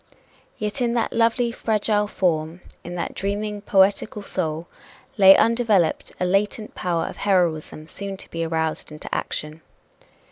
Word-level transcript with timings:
Yet 0.57 0.81
in 0.81 0.93
that 0.95 1.13
lovely, 1.13 1.51
fragile 1.51 2.07
form, 2.07 2.61
in 2.83 2.95
that 2.95 3.13
dreaming, 3.13 3.61
poetical 3.61 4.23
soul, 4.23 4.65
lay 5.15 5.37
undeveloped 5.37 6.11
a 6.19 6.25
latent 6.25 6.73
power 6.73 7.05
of 7.05 7.17
heroism 7.17 7.85
soon 7.85 8.17
to 8.17 8.29
be 8.31 8.43
aroused 8.43 8.91
into 8.91 9.13
action. 9.13 9.61